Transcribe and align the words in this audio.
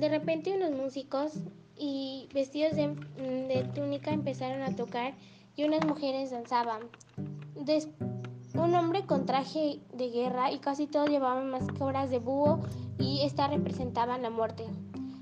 De 0.00 0.08
repente 0.08 0.56
unos 0.56 0.70
músicos 0.70 1.32
y 1.76 2.26
vestidos 2.32 2.74
de, 2.74 2.88
de 2.88 3.70
túnica 3.74 4.12
empezaron 4.12 4.62
a 4.62 4.74
tocar 4.74 5.12
y 5.56 5.64
unas 5.64 5.84
mujeres 5.84 6.30
danzaban. 6.30 6.80
Un 8.54 8.74
hombre 8.74 9.04
con 9.04 9.26
traje 9.26 9.80
de 9.92 10.08
guerra 10.08 10.52
y 10.52 10.58
casi 10.58 10.86
todos 10.86 11.10
llevaban 11.10 11.50
máscaras 11.50 12.08
de 12.10 12.18
búho 12.18 12.60
y 12.98 13.20
esta 13.24 13.48
representaban 13.48 14.22
la 14.22 14.30
muerte. 14.30 14.64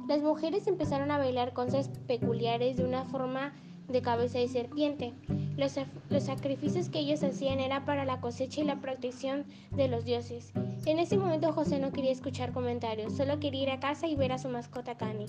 Las 0.06 0.22
mujeres 0.22 0.68
empezaron 0.68 1.10
a 1.10 1.18
bailar 1.18 1.54
cosas 1.54 1.88
peculiares 2.06 2.76
de 2.76 2.84
una 2.84 3.04
forma 3.04 3.54
de 3.88 4.00
cabeza 4.00 4.38
de 4.38 4.46
serpiente. 4.46 5.12
Los, 5.56 5.74
los 6.08 6.22
sacrificios 6.22 6.88
que 6.88 7.00
ellos 7.00 7.24
hacían 7.24 7.58
era 7.58 7.84
para 7.84 8.04
la 8.04 8.20
cosecha 8.20 8.60
y 8.60 8.64
la 8.64 8.80
protección 8.80 9.44
de 9.72 9.88
los 9.88 10.04
dioses. 10.04 10.52
En 10.88 10.98
ese 10.98 11.18
momento 11.18 11.52
José 11.52 11.78
no 11.78 11.92
quería 11.92 12.12
escuchar 12.12 12.54
comentarios, 12.54 13.12
solo 13.12 13.38
quería 13.38 13.64
ir 13.64 13.70
a 13.70 13.78
casa 13.78 14.06
y 14.06 14.16
ver 14.16 14.32
a 14.32 14.38
su 14.38 14.48
mascota 14.48 14.96
Cani. 14.96 15.26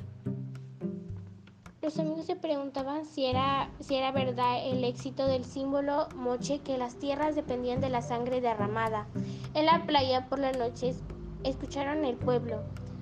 Los 1.81 1.99
amigos 1.99 2.27
se 2.27 2.37
preguntaban 2.37 3.03
si 3.03 3.25
era, 3.25 3.69
si 3.81 3.95
era 3.95 4.13
verdad 4.13 4.65
el 4.65 4.85
éxito 4.85 5.27
del 5.27 5.43
símbolo 5.43 6.07
moche 6.15 6.59
que 6.59 6.77
las 6.77 6.95
tierras 6.95 7.35
dependían 7.35 7.81
de 7.81 7.89
la 7.89 8.01
sangre 8.01 8.39
derramada. 8.39 9.07
En 9.53 9.65
la 9.65 9.83
playa 9.85 10.29
por 10.29 10.39
las 10.39 10.57
noches 10.57 11.03
escucharon 11.43 12.05
el 12.05 12.15
pueblo. 12.15 12.61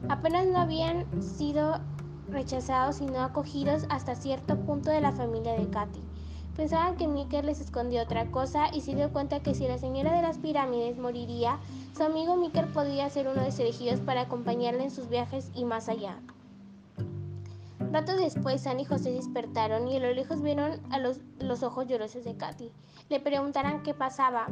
Apenas 0.09 0.47
no 0.47 0.57
habían 0.57 1.05
sido 1.21 1.79
rechazados 2.27 2.95
sino 2.95 3.21
acogidos 3.21 3.85
hasta 3.91 4.15
cierto 4.15 4.57
punto 4.61 4.89
de 4.89 5.01
la 5.01 5.11
familia 5.11 5.53
de 5.53 5.69
Katy. 5.69 6.06
Pensaban 6.57 6.97
que 6.97 7.07
Miker 7.07 7.45
les 7.45 7.61
escondió 7.61 8.01
otra 8.01 8.31
cosa 8.31 8.69
y 8.73 8.81
se 8.81 8.95
dio 8.95 9.13
cuenta 9.13 9.41
que 9.41 9.53
si 9.53 9.67
la 9.67 9.77
señora 9.77 10.11
de 10.15 10.23
las 10.23 10.39
pirámides 10.39 10.97
moriría, 10.97 11.59
su 11.95 12.01
amigo 12.01 12.35
Miker 12.35 12.73
podría 12.73 13.07
ser 13.11 13.27
uno 13.27 13.43
de 13.43 13.51
sus 13.51 13.59
elegidos 13.59 13.99
para 13.99 14.21
acompañarle 14.21 14.83
en 14.83 14.91
sus 14.91 15.07
viajes 15.07 15.51
y 15.53 15.65
más 15.65 15.87
allá. 15.87 16.17
Rato 17.91 18.17
después, 18.17 18.61
San 18.61 18.79
y 18.79 18.85
José 18.85 19.11
despertaron 19.11 19.87
y 19.87 19.97
a 19.97 19.99
lo 19.99 20.11
lejos 20.11 20.41
vieron 20.41 20.81
a 20.89 20.97
los, 20.97 21.19
los 21.39 21.61
ojos 21.61 21.85
llorosos 21.87 22.23
de 22.23 22.35
Katy. 22.35 22.71
Le 23.09 23.19
preguntaron 23.19 23.83
qué 23.83 23.93
pasaba. 23.93 24.47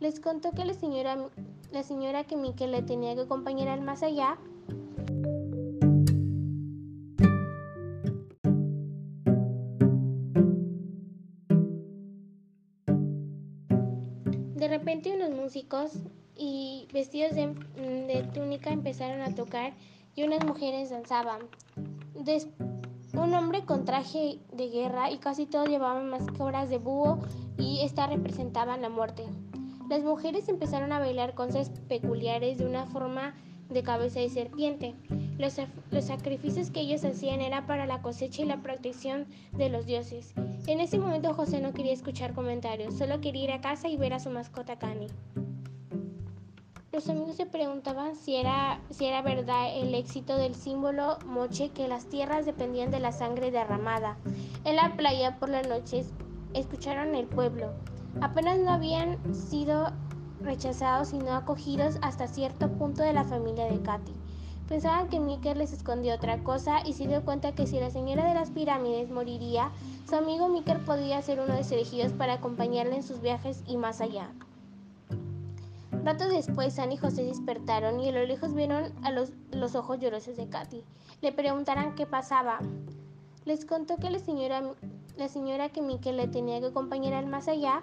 Les 0.00 0.20
contó 0.20 0.52
que 0.52 0.66
la 0.66 0.74
señora, 0.74 1.16
la 1.72 1.82
señora 1.82 2.24
que 2.24 2.36
Mikel 2.36 2.70
le 2.70 2.82
tenía 2.82 3.14
que 3.14 3.22
acompañar 3.22 3.68
al 3.68 3.80
más 3.80 4.02
allá 4.02 4.36
repente 14.94 15.16
unos 15.16 15.36
músicos 15.36 15.92
y 16.36 16.86
vestidos 16.92 17.34
de, 17.34 17.48
de 18.06 18.22
túnica 18.32 18.70
empezaron 18.70 19.22
a 19.22 19.34
tocar 19.34 19.72
y 20.14 20.22
unas 20.22 20.44
mujeres 20.44 20.90
danzaban. 20.90 21.40
Un 23.14 23.34
hombre 23.34 23.64
con 23.64 23.84
traje 23.84 24.38
de 24.52 24.68
guerra 24.68 25.10
y 25.10 25.18
casi 25.18 25.46
todos 25.46 25.68
llevaban 25.68 26.08
máscaras 26.10 26.70
de 26.70 26.78
búho 26.78 27.18
y 27.58 27.80
esta 27.82 28.06
representaban 28.06 28.82
la 28.82 28.88
muerte. 28.88 29.24
Las 29.88 30.04
mujeres 30.04 30.48
empezaron 30.48 30.92
a 30.92 31.00
bailar 31.00 31.34
cosas 31.34 31.70
peculiares 31.88 32.58
de 32.58 32.66
una 32.66 32.86
forma 32.86 33.34
de 33.68 33.82
cabeza 33.82 34.20
de 34.20 34.28
serpiente. 34.28 34.94
Los, 35.38 35.54
sacrificios 36.04 36.70
que 36.70 36.80
ellos 36.80 37.04
hacían 37.04 37.40
era 37.40 37.66
para 37.66 37.86
la 37.86 38.02
cosecha 38.02 38.42
y 38.42 38.44
la 38.44 38.62
protección 38.62 39.26
de 39.52 39.68
los 39.68 39.84
dioses. 39.84 40.32
En 40.66 40.80
ese 40.80 40.98
momento 40.98 41.34
José 41.34 41.60
no 41.60 41.72
quería 41.72 41.92
escuchar 41.92 42.34
comentarios, 42.34 42.94
solo 42.96 43.20
quería 43.20 43.44
ir 43.44 43.52
a 43.52 43.60
casa 43.60 43.88
y 43.88 43.96
ver 43.96 44.12
a 44.12 44.20
su 44.20 44.30
mascota 44.30 44.78
Cani. 44.78 45.08
Los 46.92 47.08
amigos 47.08 47.34
se 47.34 47.46
preguntaban 47.46 48.14
si 48.14 48.36
era, 48.36 48.80
si 48.90 49.06
era 49.06 49.20
verdad 49.20 49.76
el 49.76 49.92
éxito 49.96 50.36
del 50.36 50.54
símbolo 50.54 51.18
moche 51.26 51.70
que 51.70 51.88
las 51.88 52.06
tierras 52.06 52.46
dependían 52.46 52.92
de 52.92 53.00
la 53.00 53.10
sangre 53.10 53.50
derramada. 53.50 54.16
En 54.64 54.76
la 54.76 54.94
playa 54.96 55.40
por 55.40 55.48
las 55.48 55.66
noches 55.66 56.12
escucharon 56.52 57.16
el 57.16 57.26
pueblo. 57.26 57.72
Apenas 58.20 58.60
no 58.60 58.70
habían 58.70 59.18
sido 59.34 59.92
rechazados 60.40 61.08
sino 61.08 61.32
acogidos 61.32 61.98
hasta 62.00 62.28
cierto 62.28 62.70
punto 62.70 63.02
de 63.02 63.12
la 63.12 63.24
familia 63.24 63.64
de 63.64 63.82
Katy. 63.82 64.12
Pensaban 64.68 65.08
que 65.08 65.20
Miker 65.20 65.58
les 65.58 65.72
escondió 65.72 66.14
otra 66.14 66.42
cosa 66.42 66.86
y 66.86 66.94
se 66.94 67.06
dio 67.06 67.22
cuenta 67.22 67.52
que 67.52 67.66
si 67.66 67.78
la 67.78 67.90
señora 67.90 68.26
de 68.26 68.34
las 68.34 68.50
pirámides 68.50 69.10
moriría, 69.10 69.70
su 70.08 70.16
amigo 70.16 70.48
Miker 70.48 70.82
podría 70.84 71.20
ser 71.20 71.40
uno 71.40 71.54
de 71.54 71.64
sus 71.64 71.72
elegidos 71.72 72.12
para 72.12 72.34
acompañarle 72.34 72.96
en 72.96 73.02
sus 73.02 73.20
viajes 73.20 73.62
y 73.66 73.76
más 73.76 74.00
allá. 74.00 74.30
Rato 76.02 76.28
después, 76.28 76.74
San 76.74 76.92
y 76.92 76.96
José 76.96 77.24
despertaron 77.24 78.00
y 78.00 78.08
a 78.08 78.12
lo 78.12 78.24
lejos 78.24 78.54
vieron 78.54 78.92
a 79.02 79.10
los, 79.10 79.32
los 79.52 79.74
ojos 79.74 79.98
llorosos 80.00 80.36
de 80.36 80.48
Katy. 80.48 80.82
Le 81.20 81.32
preguntaron 81.32 81.94
qué 81.94 82.06
pasaba. 82.06 82.58
Les 83.44 83.66
contó 83.66 83.96
que 83.96 84.10
la 84.10 84.18
señora, 84.18 84.62
la 85.16 85.28
señora 85.28 85.68
que 85.68 85.82
Mikel 85.82 86.16
le 86.16 86.28
tenía 86.28 86.60
que 86.60 86.66
acompañar 86.66 87.14
al 87.14 87.26
más 87.26 87.48
allá 87.48 87.82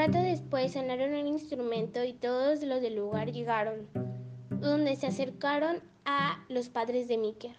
Rato 0.00 0.16
después 0.16 0.72
sonaron 0.72 1.12
un 1.12 1.26
instrumento 1.26 2.02
y 2.02 2.14
todos 2.14 2.62
los 2.62 2.80
del 2.80 2.96
lugar 2.96 3.32
llegaron, 3.32 3.86
donde 4.48 4.96
se 4.96 5.06
acercaron 5.06 5.76
a 6.06 6.42
los 6.48 6.70
padres 6.70 7.06
de 7.06 7.18
Miker. 7.18 7.54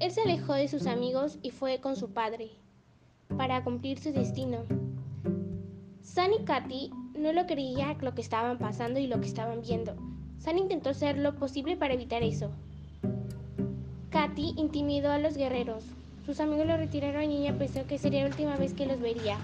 Él 0.00 0.10
se 0.10 0.22
alejó 0.22 0.54
de 0.54 0.66
sus 0.66 0.88
amigos 0.88 1.38
y 1.40 1.50
fue 1.50 1.78
con 1.78 1.94
su 1.94 2.10
padre 2.10 2.50
para 3.36 3.62
cumplir 3.62 4.00
su 4.00 4.10
destino. 4.10 4.64
San 6.02 6.32
y 6.32 6.42
Katy 6.42 6.90
no 7.16 7.32
lo 7.32 7.46
creía 7.46 7.96
lo 8.00 8.12
que 8.12 8.22
estaban 8.22 8.58
pasando 8.58 8.98
y 8.98 9.06
lo 9.06 9.20
que 9.20 9.28
estaban 9.28 9.60
viendo. 9.60 9.94
San 10.38 10.58
intentó 10.58 10.90
hacer 10.90 11.16
lo 11.16 11.36
posible 11.36 11.76
para 11.76 11.94
evitar 11.94 12.24
eso. 12.24 12.50
Katy 14.10 14.54
intimidó 14.56 15.12
a 15.12 15.20
los 15.20 15.36
guerreros. 15.36 15.84
Sus 16.26 16.40
amigos 16.40 16.66
lo 16.66 16.76
retiraron 16.76 17.30
y 17.30 17.46
ella 17.46 17.56
pensó 17.56 17.86
que 17.86 17.98
sería 17.98 18.22
la 18.22 18.30
última 18.30 18.56
vez 18.56 18.74
que 18.74 18.86
los 18.86 18.98
vería. 18.98 19.38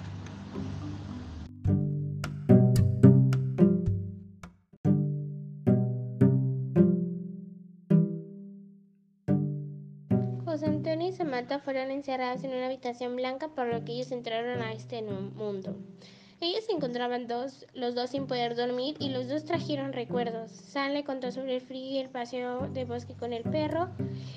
Y 11.07 11.13
Samantha 11.13 11.59
fueron 11.59 11.91
encerrados 11.91 12.43
en 12.45 12.51
una 12.51 12.67
habitación 12.67 13.17
blanca 13.17 13.49
por 13.49 13.67
lo 13.67 13.85
que 13.85 13.93
ellos 13.93 14.11
entraron 14.13 14.61
a 14.61 14.73
este 14.73 15.03
mundo. 15.03 15.77
Ellos 16.41 16.65
se 16.65 16.73
encontraban 16.73 17.29
dos, 17.29 17.65
los 17.73 17.95
dos 17.95 18.11
sin 18.11 18.27
poder 18.27 18.57
dormir 18.57 18.95
y 18.99 19.09
los 19.09 19.27
dos 19.27 19.45
trajeron 19.45 19.95
recuerdos. 19.95 20.51
Sam 20.51 20.93
le 20.93 21.03
contó 21.03 21.33
sobre 21.33 21.55
el 21.55 21.61
frío 21.63 21.93
y 21.93 21.99
el 21.99 22.11
paseo 22.11 22.69
de 22.69 22.85
bosque 22.85 23.15
con 23.15 23.33
el 23.33 23.43
perro 23.43 23.89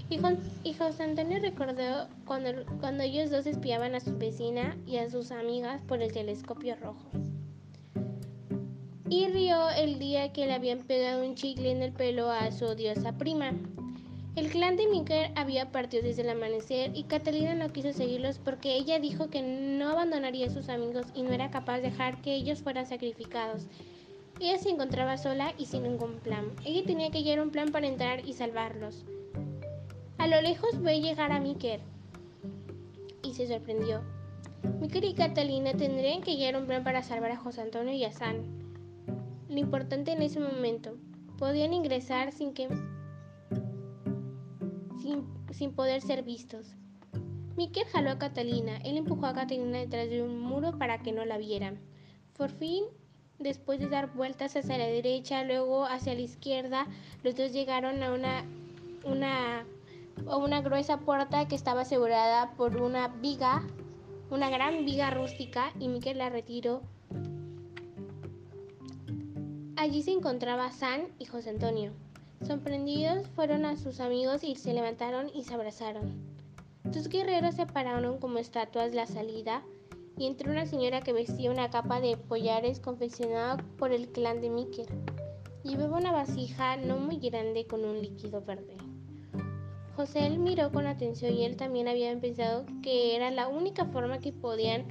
y, 0.09 0.18
y 0.63 0.74
José 0.74 1.03
Antonio 1.03 1.40
recordó 1.40 2.08
cuando, 2.25 2.52
cuando 2.79 3.03
ellos 3.03 3.31
dos 3.31 3.46
espiaban 3.47 3.96
a 3.96 4.00
su 4.00 4.18
vecina 4.18 4.78
y 4.85 4.97
a 4.97 5.09
sus 5.09 5.31
amigas 5.31 5.81
por 5.81 6.02
el 6.02 6.13
telescopio 6.13 6.78
rojo. 6.78 7.09
Y 9.09 9.28
rió 9.28 9.69
el 9.72 10.00
día 10.00 10.31
que 10.31 10.46
le 10.46 10.53
habían 10.53 10.79
pegado 10.79 11.25
un 11.25 11.35
chicle 11.35 11.72
en 11.72 11.81
el 11.81 11.91
pelo 11.91 12.29
a 12.29 12.52
su 12.52 12.66
odiosa 12.66 13.18
prima. 13.18 13.53
El 14.39 14.47
clan 14.47 14.77
de 14.77 14.88
Miker 14.88 15.31
había 15.35 15.69
partido 15.69 16.01
desde 16.01 16.22
el 16.22 16.29
amanecer 16.29 16.95
y 16.95 17.03
Catalina 17.03 17.55
no 17.55 17.73
quiso 17.73 17.91
seguirlos 17.91 18.39
porque 18.39 18.73
ella 18.73 18.97
dijo 18.97 19.29
que 19.29 19.41
no 19.41 19.89
abandonaría 19.89 20.47
a 20.47 20.50
sus 20.50 20.69
amigos 20.69 21.07
y 21.13 21.23
no 21.23 21.33
era 21.33 21.51
capaz 21.51 21.79
de 21.79 21.89
dejar 21.89 22.22
que 22.22 22.35
ellos 22.35 22.61
fueran 22.61 22.85
sacrificados. 22.85 23.67
Ella 24.39 24.57
se 24.57 24.69
encontraba 24.69 25.17
sola 25.17 25.53
y 25.57 25.66
sin 25.66 25.83
ningún 25.83 26.19
plan. 26.19 26.53
Ella 26.63 26.85
tenía 26.85 27.11
que 27.11 27.17
hallar 27.17 27.41
un 27.41 27.49
plan 27.49 27.73
para 27.73 27.88
entrar 27.88 28.25
y 28.25 28.31
salvarlos. 28.31 29.03
A 30.19 30.28
lo 30.28 30.41
lejos 30.41 30.81
ve 30.81 31.02
llegar 31.02 31.34
a 31.34 31.41
Miker 31.41 31.81
y 33.22 33.34
se 33.34 33.46
sorprendió. 33.46 34.03
Miker 34.79 35.03
y 35.03 35.16
Catalina 35.16 35.73
tendrían 35.73 36.22
que 36.22 36.31
hallar 36.31 36.55
un 36.55 36.66
plan 36.66 36.85
para 36.85 37.03
salvar 37.03 37.31
a 37.31 37.37
José 37.37 37.59
Antonio 37.59 37.93
y 37.93 38.05
a 38.05 38.14
San. 38.14 38.46
Lo 39.49 39.58
importante 39.58 40.14
en 40.14 40.22
ese 40.22 40.40
momento, 40.40 40.96
podían 41.37 41.73
ingresar 41.73 42.31
sin 42.31 42.53
que 42.53 42.69
sin, 45.52 45.72
poder 45.73 46.02
ser 46.02 46.23
vistos. 46.23 46.76
Mikel 47.56 47.85
jaló 47.85 48.11
a 48.11 48.20
Catalina. 48.20 48.78
Él 48.84 48.97
empujó 48.97 49.26
a 49.26 49.34
Catalina 49.34 49.79
detrás 49.79 50.09
de 50.09 50.22
un 50.22 50.40
muro 50.40 50.78
para 50.78 51.00
que 51.00 51.11
no 51.11 51.26
la 51.26 51.38
vieran. 51.38 51.79
Por 52.38 52.50
fin, 52.52 52.85
después 53.38 53.79
de 53.79 53.90
dar 53.90 54.14
vueltas 54.14 54.56
hacia 54.56 54.78
la 54.78 54.85
derecha, 54.85 55.44
luego 55.44 55.85
hacia 55.85 56.14
la 56.14 56.22
izquierda, 56.22 56.88
los 57.23 57.35
dos 57.35 57.52
llegaron 57.52 58.02
a 58.02 58.14
una, 58.14 58.46
una, 59.03 59.66
una 60.26 60.61
gruesa 60.61 61.00
puerta 61.00 61.47
que 61.47 61.55
estaba 61.55 61.82
asegurada 61.82 62.52
por 62.55 62.78
una 62.82 63.08
viga, 63.08 63.64
una 64.29 64.50
gran 64.50 64.85
viga 64.85 65.09
rústica, 65.09 65.73
y 65.79 65.88
Mikel 65.90 66.17
la 66.17 66.29
retiró. 66.29 66.82
Allí 69.76 70.02
se 70.02 70.12
encontraba 70.12 70.72
San 70.72 71.08
y 71.20 71.26
José 71.26 71.50
Antonio. 71.50 71.94
Sorprendidos 72.46 73.28
fueron 73.36 73.66
a 73.66 73.78
sus 73.78 74.00
amigos 74.00 74.44
y 74.44 74.56
se 74.56 74.74
levantaron 74.74 75.30
y 75.34 75.44
se 75.44 75.53
abrazaron. 75.53 76.14
Dos 76.86 77.09
guerreros 77.09 77.56
se 77.56 77.66
pararon 77.66 78.18
como 78.20 78.40
estatuas 78.40 78.94
la 78.94 79.06
salida 79.06 79.64
y 80.18 80.26
entró 80.26 80.52
una 80.52 80.66
señora 80.66 81.02
que 81.02 81.14
vestía 81.14 81.52
una 81.52 81.70
capa 81.70 82.02
de 82.02 82.18
pollares 82.18 82.80
confeccionada 82.80 83.58
por 83.78 83.91
el 83.91 84.09
clan 84.09 84.41
de 84.41 84.50
Miker. 84.50 84.88
Llevaba 85.64 85.97
una 85.97 86.12
vasija 86.12 86.78
no 86.78 86.97
muy 86.97 87.20
grande 87.20 87.68
con 87.68 87.84
un 87.86 88.02
líquido 88.02 88.41
verde. 88.41 88.89
José 89.99 90.29
miró 90.29 90.72
con 90.72 90.87
atención 90.87 91.34
y 91.34 91.43
él 91.43 91.57
también 91.57 91.90
había 91.90 92.17
pensado 92.17 92.66
que 92.81 93.17
era 93.17 93.31
la 93.31 93.49
única 93.49 93.84
forma 93.84 94.19
que 94.19 94.31
podían 94.31 94.85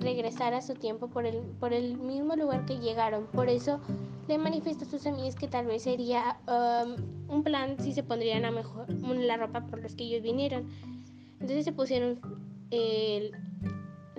regresar 0.00 0.52
a 0.52 0.62
su 0.62 0.74
tiempo 0.74 1.06
por 1.06 1.26
el, 1.26 1.42
por 1.60 1.72
el 1.72 1.96
mismo 1.96 2.34
lugar 2.34 2.66
que 2.66 2.80
llegaron. 2.80 3.28
Por 3.28 3.48
eso 3.48 3.78
le 4.26 4.36
manifestó 4.36 4.84
a 4.84 4.88
sus 4.88 5.06
amigos 5.06 5.36
que 5.36 5.46
tal 5.46 5.66
vez 5.66 5.84
sería 5.84 6.40
um, 6.48 6.96
un 7.32 7.44
plan 7.44 7.76
si 7.78 7.92
se 7.92 8.02
pondrían 8.02 8.44
a 8.44 8.50
la 8.50 9.36
ropa 9.36 9.64
por 9.64 9.80
los 9.80 9.94
que 9.94 10.02
ellos 10.02 10.22
vinieron. 10.22 10.68
Entonces 11.34 11.64
se 11.64 11.70
pusieron 11.70 12.18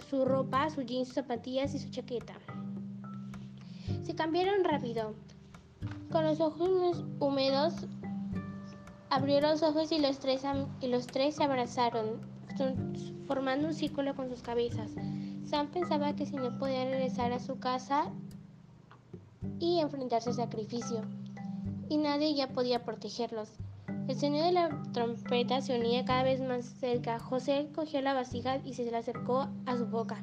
su 0.09 0.23
ropa, 0.23 0.69
sus 0.69 0.85
jeans, 0.85 1.09
sus 1.09 1.15
zapatillas 1.15 1.75
y 1.75 1.79
su 1.79 1.89
chaqueta. 1.89 2.35
Se 4.03 4.15
cambiaron 4.15 4.63
rápido. 4.63 5.15
Con 6.09 6.23
los 6.23 6.39
ojos 6.39 7.03
húmedos 7.19 7.85
Abrió 9.09 9.39
los 9.39 9.63
ojos 9.63 9.91
y 9.93 9.99
los 9.99 10.19
tres, 10.19 10.43
y 10.81 10.87
los 10.87 11.07
tres 11.07 11.35
se 11.35 11.43
abrazaron, 11.43 12.19
formando 13.25 13.67
un 13.67 13.73
círculo 13.73 14.15
con 14.15 14.29
sus 14.29 14.41
cabezas. 14.41 14.91
Sam 15.45 15.67
pensaba 15.67 16.13
que 16.13 16.25
si 16.25 16.35
no 16.35 16.57
podía 16.57 16.83
regresar 16.83 17.31
a 17.31 17.39
su 17.39 17.57
casa 17.57 18.11
y 19.59 19.79
enfrentarse 19.79 20.29
al 20.29 20.35
sacrificio, 20.35 21.01
y 21.87 21.97
nadie 21.97 22.35
ya 22.35 22.49
podía 22.49 22.83
protegerlos. 22.83 23.49
El 24.09 24.19
sonido 24.19 24.45
de 24.45 24.51
la 24.51 24.83
trompeta 24.91 25.61
se 25.61 25.79
unía 25.79 26.03
cada 26.03 26.23
vez 26.23 26.41
más 26.41 26.65
cerca. 26.65 27.17
José 27.19 27.69
cogió 27.73 28.01
la 28.01 28.13
vasija 28.13 28.57
y 28.65 28.73
se 28.73 28.91
la 28.91 28.97
acercó 28.97 29.47
a 29.65 29.77
su 29.77 29.85
boca. 29.85 30.21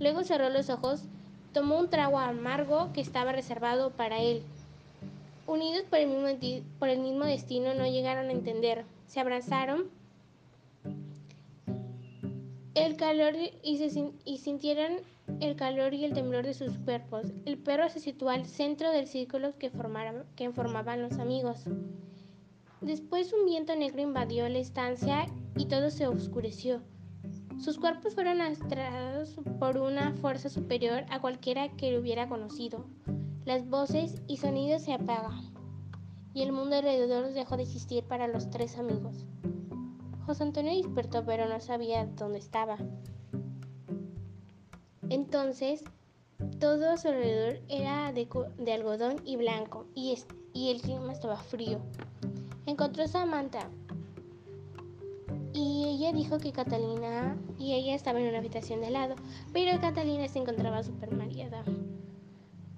Luego 0.00 0.24
cerró 0.24 0.48
los 0.50 0.68
ojos, 0.68 1.04
tomó 1.52 1.78
un 1.78 1.90
trago 1.90 2.18
amargo 2.18 2.92
que 2.92 3.00
estaba 3.00 3.30
reservado 3.30 3.90
para 3.90 4.18
él 4.18 4.42
Unidos 5.46 5.84
por 5.88 5.98
el, 5.98 6.08
mismo, 6.08 6.28
por 6.78 6.88
el 6.88 6.98
mismo 6.98 7.24
destino, 7.24 7.74
no 7.74 7.86
llegaron 7.86 8.28
a 8.28 8.32
entender. 8.32 8.84
Se 9.06 9.20
abrazaron 9.20 9.90
el 12.74 12.96
calor 12.96 13.34
y, 13.62 13.78
sintieron 14.38 15.00
el 15.40 15.56
calor 15.56 15.94
y 15.94 16.04
el 16.04 16.12
temblor 16.12 16.44
de 16.44 16.54
sus 16.54 16.76
cuerpos. 16.78 17.32
El 17.46 17.58
perro 17.58 17.88
se 17.88 18.00
situó 18.00 18.28
al 18.28 18.44
centro 18.44 18.90
del 18.90 19.06
círculo 19.06 19.54
que 19.58 19.70
formaban 19.70 21.02
los 21.02 21.18
amigos. 21.18 21.64
Después 22.82 23.32
un 23.32 23.46
viento 23.46 23.74
negro 23.74 24.02
invadió 24.02 24.48
la 24.48 24.58
estancia 24.58 25.26
y 25.56 25.66
todo 25.66 25.90
se 25.90 26.06
oscureció. 26.06 26.82
Sus 27.58 27.78
cuerpos 27.78 28.14
fueron 28.14 28.42
arrastrados 28.42 29.36
por 29.58 29.78
una 29.78 30.12
fuerza 30.12 30.50
superior 30.50 31.04
a 31.08 31.20
cualquiera 31.20 31.70
que 31.70 31.90
lo 31.90 32.00
hubiera 32.00 32.28
conocido. 32.28 32.84
Las 33.46 33.68
voces 33.68 34.20
y 34.26 34.38
sonidos 34.38 34.82
se 34.82 34.92
apagan 34.92 35.52
y 36.34 36.42
el 36.42 36.50
mundo 36.50 36.74
alrededor 36.74 37.32
dejó 37.32 37.56
de 37.56 37.62
existir 37.62 38.02
para 38.02 38.26
los 38.26 38.50
tres 38.50 38.76
amigos. 38.76 39.24
José 40.26 40.42
Antonio 40.42 40.74
despertó 40.74 41.24
pero 41.24 41.48
no 41.48 41.60
sabía 41.60 42.06
dónde 42.06 42.40
estaba. 42.40 42.76
Entonces, 45.10 45.84
todo 46.58 46.90
a 46.90 46.96
su 46.96 47.06
alrededor 47.06 47.60
era 47.68 48.12
de, 48.12 48.72
algodón 48.72 49.22
y 49.24 49.36
blanco 49.36 49.86
y, 49.94 50.18
y 50.52 50.72
el 50.72 50.82
clima 50.82 51.12
estaba 51.12 51.36
frío. 51.36 51.78
Encontró 52.66 53.04
a 53.04 53.06
Samantha 53.06 53.70
y 55.52 55.84
ella 55.84 56.12
dijo 56.12 56.38
que 56.38 56.50
Catalina 56.50 57.38
y 57.60 57.74
ella 57.74 57.94
estaban 57.94 58.22
en 58.22 58.30
una 58.30 58.38
habitación 58.38 58.80
de 58.80 58.90
lado, 58.90 59.14
pero 59.52 59.80
Catalina 59.80 60.26
se 60.26 60.40
encontraba 60.40 60.82
súper 60.82 61.14
mareada. 61.14 61.62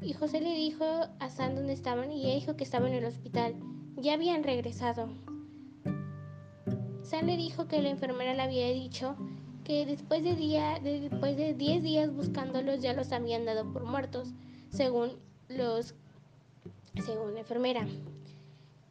Y 0.00 0.12
José 0.12 0.40
le 0.40 0.54
dijo 0.54 0.84
a 0.84 1.28
San 1.28 1.56
dónde 1.56 1.72
estaban 1.72 2.12
y 2.12 2.26
ella 2.26 2.34
dijo 2.34 2.56
que 2.56 2.64
estaban 2.64 2.92
en 2.92 2.98
el 2.98 3.04
hospital. 3.04 3.54
Ya 3.96 4.14
habían 4.14 4.44
regresado. 4.44 5.08
San 7.02 7.26
le 7.26 7.36
dijo 7.36 7.66
que 7.66 7.82
la 7.82 7.90
enfermera 7.90 8.34
le 8.34 8.42
había 8.42 8.68
dicho 8.68 9.16
que 9.64 9.86
después 9.86 10.22
de, 10.22 10.36
día, 10.36 10.78
después 10.82 11.36
de 11.36 11.52
10 11.52 11.82
días 11.82 12.14
buscándolos 12.14 12.80
ya 12.80 12.92
los 12.92 13.12
habían 13.12 13.44
dado 13.44 13.72
por 13.72 13.84
muertos, 13.84 14.32
según 14.70 15.18
los 15.48 15.94
según 17.04 17.34
la 17.34 17.40
enfermera. 17.40 17.86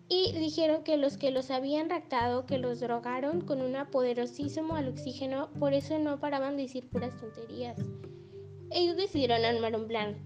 Y 0.10 0.31
dijeron 0.33 0.83
que 0.83 0.98
los 0.98 1.18
que 1.18 1.31
los 1.31 1.51
habían 1.51 1.89
raptado, 1.89 2.45
que 2.45 2.57
los 2.57 2.80
drogaron 2.80 3.42
con 3.42 3.62
un 3.62 3.75
poderosísimo 3.92 4.75
al 4.75 4.88
oxígeno, 4.88 5.50
por 5.60 5.74
eso 5.74 6.00
no 6.00 6.19
paraban 6.19 6.57
de 6.57 6.63
decir 6.63 6.89
puras 6.89 7.15
tonterías. 7.18 7.77
Ellos 8.71 8.98
decidieron 8.98 9.44
armar 9.44 9.75
un 9.75 9.88
plan 9.88 10.18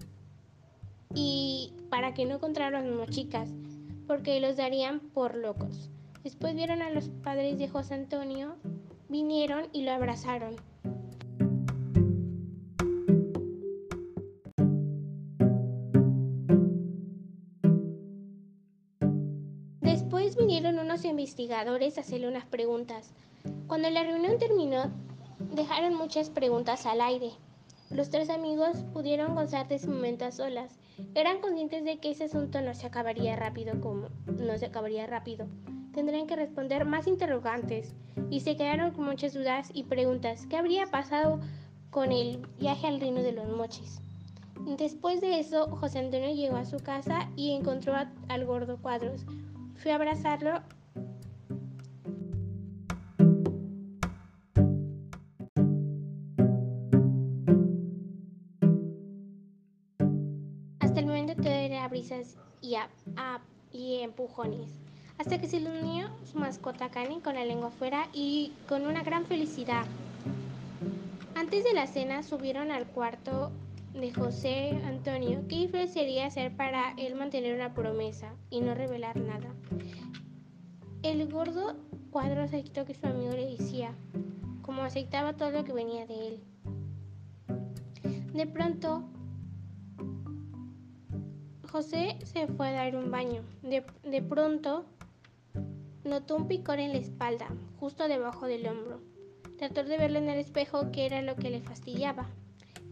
y 1.14 1.72
para 1.90 2.14
que 2.14 2.24
no 2.24 2.36
encontraran 2.36 2.86
a 2.86 2.94
las 2.94 3.10
chicas, 3.10 3.50
porque 4.06 4.40
los 4.40 4.56
darían 4.56 5.00
por 5.00 5.36
locos. 5.36 5.90
Después 6.24 6.54
vieron 6.54 6.82
a 6.82 6.90
los 6.90 7.08
padres 7.08 7.58
de 7.58 7.68
José 7.68 7.94
Antonio, 7.94 8.56
vinieron 9.08 9.66
y 9.72 9.82
lo 9.82 9.92
abrazaron. 9.92 10.56
Después 19.80 20.36
vinieron 20.36 20.78
unos 20.78 21.04
investigadores 21.04 21.98
a 21.98 22.02
hacerle 22.02 22.28
unas 22.28 22.46
preguntas. 22.46 23.12
Cuando 23.66 23.90
la 23.90 24.04
reunión 24.04 24.38
terminó, 24.38 24.90
dejaron 25.54 25.94
muchas 25.94 26.30
preguntas 26.30 26.86
al 26.86 27.00
aire. 27.00 27.32
Los 27.94 28.08
tres 28.08 28.30
amigos 28.30 28.84
pudieron 28.94 29.34
gozar 29.34 29.68
de 29.68 29.74
ese 29.74 29.86
momento 29.86 30.24
a 30.24 30.32
solas. 30.32 30.78
Eran 31.14 31.40
conscientes 31.40 31.84
de 31.84 31.98
que 31.98 32.10
ese 32.10 32.24
asunto 32.24 32.62
no 32.62 32.74
se 32.74 32.86
acabaría 32.86 33.36
rápido 33.36 33.78
como 33.82 34.08
no 34.26 34.56
se 34.56 34.66
acabaría 34.66 35.06
rápido. 35.06 35.46
Tendrían 35.92 36.26
que 36.26 36.36
responder 36.36 36.86
más 36.86 37.06
interrogantes 37.06 37.94
y 38.30 38.40
se 38.40 38.56
quedaron 38.56 38.92
con 38.92 39.04
muchas 39.04 39.34
dudas 39.34 39.70
y 39.74 39.82
preguntas. 39.82 40.46
¿Qué 40.46 40.56
habría 40.56 40.86
pasado 40.86 41.38
con 41.90 42.12
el 42.12 42.38
viaje 42.58 42.86
al 42.86 42.98
reino 42.98 43.22
de 43.22 43.32
los 43.32 43.46
mochis? 43.48 44.00
Después 44.78 45.20
de 45.20 45.38
eso, 45.38 45.66
José 45.76 45.98
Antonio 45.98 46.34
llegó 46.34 46.56
a 46.56 46.64
su 46.64 46.78
casa 46.78 47.28
y 47.36 47.52
encontró 47.52 47.94
al 48.28 48.46
gordo 48.46 48.78
Cuadros. 48.80 49.26
Fue 49.76 49.92
a 49.92 49.96
abrazarlo 49.96 50.62
y, 62.60 64.00
empujones, 64.00 64.70
hasta 65.18 65.40
que 65.40 65.48
se 65.48 65.60
le 65.60 65.70
unió 65.70 66.08
su 66.30 66.38
mascota 66.38 66.90
Karen 66.90 67.20
con 67.20 67.34
la 67.34 67.44
lengua 67.44 67.68
afuera 67.68 68.08
y 68.12 68.52
con 68.68 68.86
una 68.86 69.02
gran 69.02 69.26
felicidad. 69.26 69.84
Antes 71.34 71.64
de 71.64 71.72
la 71.72 71.86
cena 71.86 72.22
subieron 72.22 72.70
al 72.70 72.86
cuarto 72.86 73.50
de 73.94 74.12
José 74.12 74.80
Antonio 74.84 75.44
qué 75.48 75.68
sería 75.88 76.26
hacer 76.26 76.56
para 76.56 76.92
él 76.96 77.14
mantener 77.14 77.54
una 77.54 77.74
promesa 77.74 78.34
y 78.50 78.60
no 78.60 78.74
revelar 78.74 79.16
nada. 79.16 79.54
El 81.02 81.30
gordo 81.30 81.76
cuadro 82.10 82.42
aceptó 82.42 82.84
que 82.84 82.94
su 82.94 83.06
amigo 83.06 83.32
le 83.32 83.56
decía, 83.56 83.94
como 84.62 84.82
aceptaba 84.82 85.36
todo 85.36 85.50
lo 85.50 85.64
que 85.64 85.72
venía 85.72 86.06
de 86.06 86.28
él. 86.28 86.40
De 88.32 88.46
pronto, 88.46 89.04
José 91.72 92.18
se 92.24 92.46
fue 92.48 92.68
a 92.68 92.72
dar 92.72 92.96
un 92.96 93.10
baño. 93.10 93.44
De, 93.62 94.20
pronto 94.20 94.84
notó 96.04 96.36
un 96.36 96.46
picor 96.46 96.78
en 96.78 96.92
la 96.92 96.98
espalda, 96.98 97.48
justo 97.80 98.08
debajo 98.08 98.44
del 98.44 98.68
hombro. 98.68 99.00
Trató 99.56 99.82
de 99.82 99.96
verlo 99.96 100.18
en 100.18 100.28
el 100.28 100.38
espejo, 100.38 100.92
que 100.92 101.06
era 101.06 101.22
lo 101.22 101.34
que 101.34 101.48
le 101.48 101.62
fastidiaba. 101.62 102.28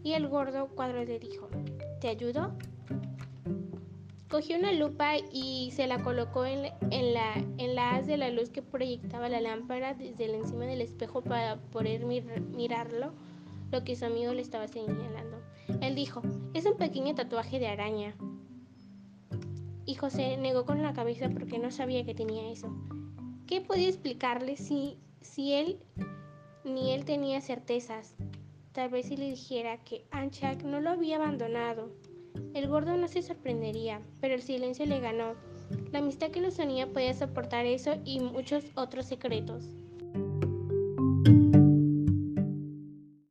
Y 0.03 0.13
el 0.13 0.27
gordo 0.27 0.67
cuadro 0.69 1.03
le 1.03 1.19
dijo, 1.19 1.47
¿te 1.99 2.07
ayudo? 2.07 2.53
Cogió 4.31 4.57
una 4.57 4.73
lupa 4.73 5.13
y 5.31 5.69
se 5.75 5.85
la 5.85 6.01
colocó 6.01 6.45
en, 6.45 6.63
la, 7.13 7.91
haz 7.91 8.07
de 8.07 8.17
la 8.17 8.31
luz 8.31 8.49
que 8.49 8.63
proyectaba 8.63 9.29
la 9.29 9.41
lámpara 9.41 9.93
desde 9.93 10.35
encima 10.35 10.65
del 10.65 10.81
espejo 10.81 11.21
para 11.21 11.57
poder 11.57 12.03
mirarlo, 12.07 13.13
lo 13.71 13.83
que 13.83 13.95
su 13.95 14.05
amigo 14.05 14.33
le 14.33 14.41
estaba 14.41 14.67
señalando. 14.67 15.37
Él 15.81 15.93
dijo, 15.93 16.23
es 16.55 16.65
un 16.65 16.77
pequeño 16.77 17.13
tatuaje 17.13 17.59
de 17.59 17.67
araña 17.67 18.15
y 19.85 19.95
José 19.95 20.37
negó 20.37 20.65
con 20.65 20.81
la 20.81 20.93
cabeza 20.93 21.29
porque 21.29 21.59
no 21.59 21.71
sabía 21.71 22.05
que 22.05 22.13
tenía 22.13 22.51
eso. 22.51 22.73
¿Qué 23.47 23.61
podía 23.61 23.89
explicarle 23.89 24.57
si, 24.57 24.97
si 25.21 25.53
él 25.53 25.79
ni 26.63 26.91
él 26.93 27.05
tenía 27.05 27.41
certezas? 27.41 28.15
Tal 28.71 28.89
vez 28.89 29.07
si 29.07 29.17
le 29.17 29.29
dijera 29.29 29.83
que 29.83 30.05
Anchak 30.11 30.63
no 30.63 30.79
lo 30.79 30.91
había 30.91 31.17
abandonado. 31.17 31.91
El 32.53 32.67
gordo 32.67 32.95
no 32.95 33.07
se 33.07 33.21
sorprendería, 33.21 34.01
pero 34.21 34.33
el 34.33 34.41
silencio 34.41 34.85
le 34.85 34.99
ganó. 34.99 35.33
La 35.91 35.99
amistad 35.99 36.31
que 36.31 36.41
los 36.41 36.59
unía 36.59 36.87
podía 36.91 37.13
soportar 37.13 37.65
eso 37.65 37.95
y 38.05 38.19
muchos 38.19 38.63
otros 38.75 39.05
secretos. 39.05 39.65